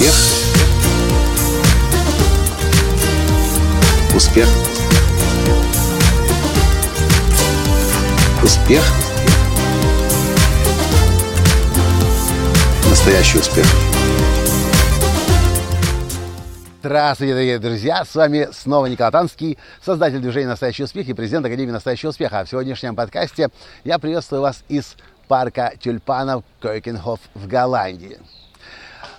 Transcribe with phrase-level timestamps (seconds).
[0.00, 0.14] Успех.
[4.16, 4.48] Успех.
[8.42, 8.82] Успех.
[12.88, 13.66] Настоящий успех.
[16.82, 18.06] Здравствуйте, дорогие друзья!
[18.06, 22.40] С вами снова Николай Танский, создатель движения «Настоящий успех» и президент Академии «Настоящего успеха».
[22.40, 23.50] А в сегодняшнем подкасте
[23.84, 24.96] я приветствую вас из
[25.28, 28.18] парка тюльпанов Койкенхоф в Голландии.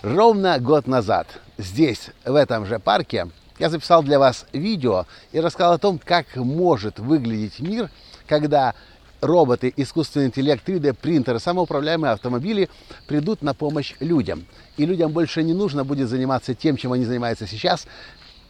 [0.02, 1.28] Ровно год назад
[1.60, 3.28] здесь, в этом же парке,
[3.60, 7.92] я записал для вас видео и рассказал о том, как может выглядеть мир,
[8.28, 8.74] когда
[9.22, 12.68] роботы, искусственный интеллект, 3D принтеры, самоуправляемые автомобили
[13.06, 14.48] придут на помощь людям.
[14.76, 17.86] И людям больше не нужно будет заниматься тем, чем они занимаются сейчас,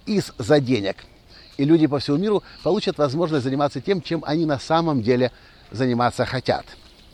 [0.05, 1.03] из-за денег.
[1.57, 5.33] И люди по всему миру получат возможность заниматься тем, чем они на самом деле
[5.69, 6.65] заниматься хотят.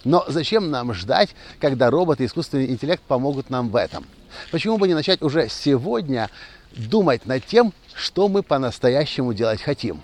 [0.03, 4.05] Но зачем нам ждать, когда роботы и искусственный интеллект помогут нам в этом?
[4.51, 6.29] Почему бы не начать уже сегодня
[6.71, 10.01] думать над тем, что мы по-настоящему делать хотим?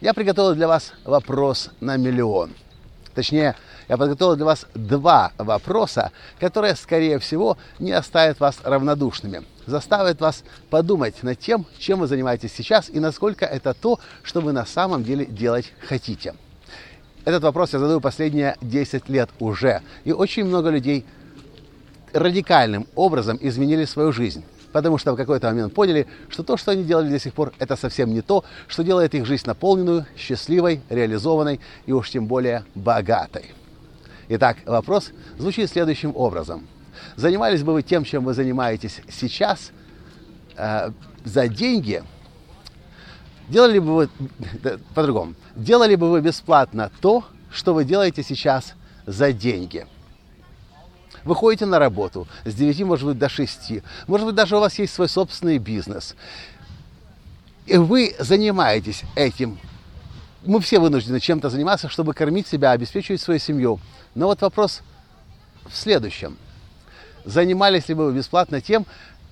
[0.00, 2.52] Я приготовил для вас вопрос на миллион.
[3.14, 3.56] Точнее,
[3.88, 10.44] я подготовил для вас два вопроса, которые, скорее всего, не оставят вас равнодушными, заставят вас
[10.70, 15.04] подумать над тем, чем вы занимаетесь сейчас и насколько это то, что вы на самом
[15.04, 16.34] деле делать хотите.
[17.24, 21.04] Этот вопрос я задаю последние 10 лет уже, и очень много людей
[22.12, 26.82] радикальным образом изменили свою жизнь потому что в какой-то момент поняли, что то, что они
[26.82, 31.60] делали до сих пор, это совсем не то, что делает их жизнь наполненную, счастливой, реализованной
[31.86, 33.52] и уж тем более богатой.
[34.28, 36.66] Итак, вопрос звучит следующим образом.
[37.16, 39.72] Занимались бы вы тем, чем вы занимаетесь сейчас,
[40.56, 40.90] э,
[41.24, 42.02] за деньги?
[43.52, 44.08] Делали бы вы,
[44.94, 48.72] по-другому, делали бы вы бесплатно то, что вы делаете сейчас
[49.06, 49.86] за деньги–
[51.24, 53.72] вы ходите на работу с 9, может быть, до 6.
[54.06, 56.16] Может быть, даже у вас есть свой собственный бизнес.
[57.66, 59.58] И вы занимаетесь этим.
[60.44, 63.78] Мы все вынуждены чем-то заниматься, чтобы кормить себя, обеспечивать свою семью.
[64.16, 64.82] Но вот вопрос
[65.66, 66.36] в следующем.
[67.24, 68.84] Занимались ли бы вы бесплатно тем,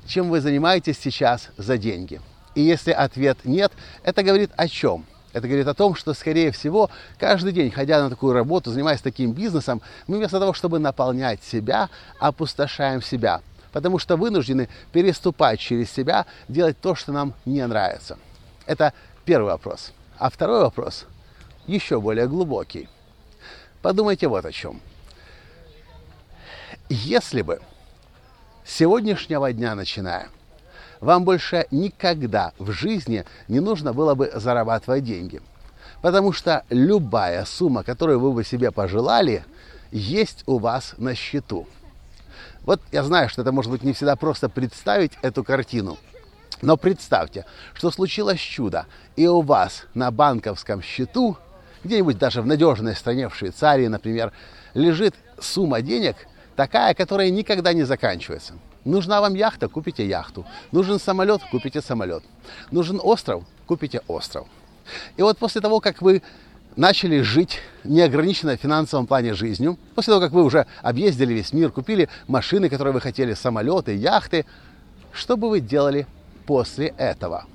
[0.06, 2.20] чем вы занимаетесь сейчас за деньги?
[2.60, 3.72] И если ответ нет,
[4.02, 5.06] это говорит о чем?
[5.32, 9.32] Это говорит о том, что, скорее всего, каждый день, ходя на такую работу, занимаясь таким
[9.32, 11.88] бизнесом, мы вместо того, чтобы наполнять себя,
[12.18, 13.40] опустошаем себя.
[13.72, 18.18] Потому что вынуждены переступать через себя, делать то, что нам не нравится.
[18.66, 18.92] Это
[19.24, 19.92] первый вопрос.
[20.18, 21.06] А второй вопрос
[21.66, 22.90] еще более глубокий.
[23.80, 24.82] Подумайте вот о чем.
[26.90, 27.62] Если бы
[28.66, 30.28] с сегодняшнего дня начиная–
[31.00, 35.40] вам больше никогда в жизни не нужно было бы зарабатывать деньги.
[36.02, 39.44] Потому что любая сумма, которую вы бы себе пожелали,
[39.90, 41.66] есть у вас на счету.
[42.62, 45.98] Вот я знаю, что это может быть не всегда просто представить эту картину.
[46.62, 48.86] Но представьте, что случилось чудо,
[49.16, 51.38] и у вас на банковском счету,
[51.84, 54.32] где-нибудь даже в надежной стране, в Швейцарии, например,
[54.74, 56.16] лежит сумма денег
[56.56, 58.54] такая, которая никогда не заканчивается–
[58.84, 60.46] Нужна вам яхта, купите яхту.
[60.72, 62.22] Нужен самолет, купите самолет.
[62.70, 64.46] Нужен остров, купите остров.
[65.16, 66.22] И вот после того, как вы
[66.76, 71.70] начали жить неограниченно в финансовом плане жизнью, после того, как вы уже объездили весь мир,
[71.70, 74.46] купили машины, которые вы хотели, самолеты, яхты,
[75.12, 76.06] что бы вы делали
[76.46, 77.46] после этого?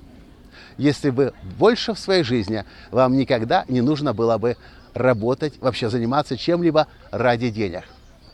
[0.78, 4.56] Если бы больше в своей жизни вам никогда не нужно было бы
[4.94, 7.84] работать, вообще заниматься чем-либо ради денег.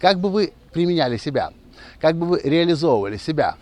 [0.01, 1.53] Как бы вы применяли себя?
[2.01, 3.57] Как бы вы реализовывали себя?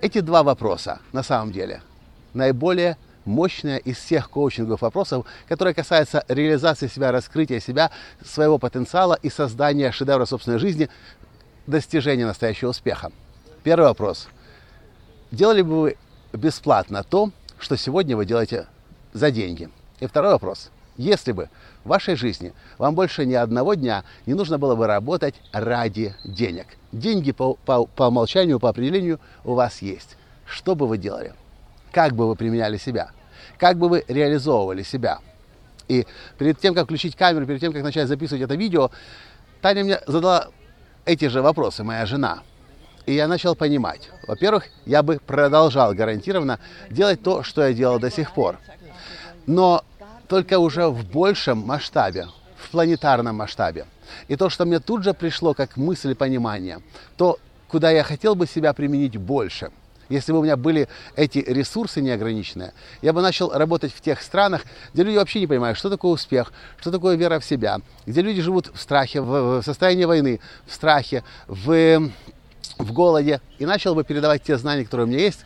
[0.00, 1.82] Эти два вопроса, на самом деле,
[2.32, 7.90] наиболее мощная из всех коучинговых вопросов, которые касаются реализации себя, раскрытия себя,
[8.24, 10.88] своего потенциала и создания шедевра собственной жизни,
[11.66, 13.12] достижения настоящего успеха.
[13.62, 14.28] Первый вопрос.
[15.30, 15.96] Делали бы вы
[16.32, 18.66] бесплатно то, что сегодня вы делаете
[19.12, 19.68] за деньги?
[20.00, 20.70] И второй вопрос.
[21.00, 21.48] Если бы
[21.82, 26.66] в вашей жизни вам больше ни одного дня не нужно было бы работать ради денег.
[26.92, 30.18] Деньги по, по, по умолчанию, по определению у вас есть.
[30.44, 31.32] Что бы вы делали?
[31.90, 33.12] Как бы вы применяли себя?
[33.56, 35.20] Как бы вы реализовывали себя?
[35.88, 38.90] И перед тем, как включить камеру, перед тем, как начать записывать это видео,
[39.62, 40.48] Таня мне задала
[41.06, 42.40] эти же вопросы, моя жена.
[43.06, 44.10] И я начал понимать.
[44.28, 46.60] Во-первых, я бы продолжал гарантированно
[46.90, 48.58] делать то, что я делал до сих пор.
[49.46, 49.82] Но
[50.30, 53.86] только уже в большем масштабе, в планетарном масштабе.
[54.28, 56.78] И то, что мне тут же пришло как мысль и понимание,
[57.16, 59.72] то, куда я хотел бы себя применить больше.
[60.08, 64.62] Если бы у меня были эти ресурсы неограниченные, я бы начал работать в тех странах,
[64.94, 68.40] где люди вообще не понимают, что такое успех, что такое вера в себя, где люди
[68.40, 72.08] живут в страхе, в состоянии войны, в страхе, в
[72.78, 75.40] в голоде и начал бы передавать те знания, которые у меня есть,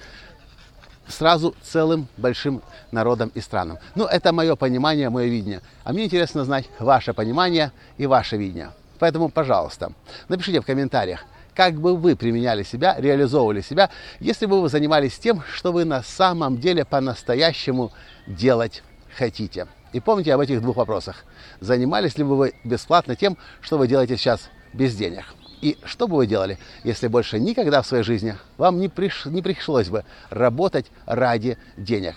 [1.09, 3.79] сразу целым большим народам и странам.
[3.95, 5.61] Ну, это мое понимание, мое видение.
[5.85, 8.71] А мне интересно знать ваше понимание и ваше видение.
[8.99, 9.93] Поэтому, пожалуйста,
[10.29, 11.25] напишите в комментариях,
[11.55, 13.91] как бы вы применяли себя, реализовывали себя,
[14.21, 17.93] если бы вы занимались тем, что вы на самом деле по-настоящему
[18.27, 18.83] делать
[19.17, 19.67] хотите.
[19.93, 21.25] И помните об этих двух вопросах.
[21.61, 25.25] Занимались ли бы вы бесплатно тем, что вы делаете сейчас без денег?
[25.65, 29.25] И что бы вы делали, если больше никогда в своей жизни вам не, приш...
[29.25, 32.17] не пришлось бы работать ради денег?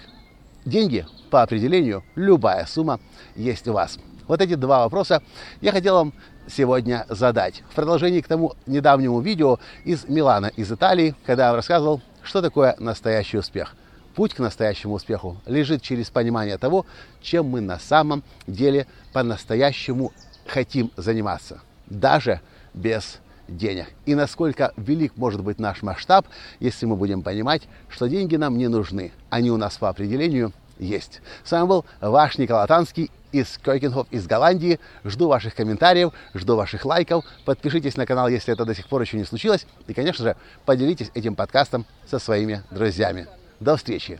[0.65, 2.99] Деньги, по определению, любая сумма
[3.37, 3.99] есть у вас.
[4.27, 5.23] Вот эти два вопроса
[5.61, 6.13] я хотел вам
[6.45, 7.63] сегодня задать.
[7.69, 12.75] В продолжении к тому недавнему видео из Милана, из Италии, когда я рассказывал, что такое
[12.79, 13.77] настоящий успех.
[14.13, 16.85] Путь к настоящему успеху лежит через понимание того,
[17.21, 20.11] чем мы на самом деле по-настоящему
[20.45, 22.41] хотим заниматься, даже
[22.73, 23.87] без денег.
[24.05, 26.27] И насколько велик может быть наш масштаб,
[26.59, 29.11] если мы будем понимать, что деньги нам не нужны.
[29.29, 31.21] Они у нас по определению есть.
[31.43, 34.79] С вами был ваш Николай Танский из Койкенхоф из Голландии.
[35.03, 37.25] Жду ваших комментариев, жду ваших лайков.
[37.45, 39.65] Подпишитесь на канал, если это до сих пор еще не случилось.
[39.87, 40.35] И, конечно же,
[40.65, 43.27] поделитесь этим подкастом со своими друзьями.
[43.59, 44.19] До встречи.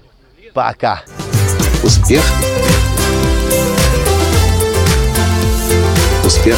[0.54, 1.04] Пока.
[1.84, 2.24] Успех.
[6.26, 6.58] Успех.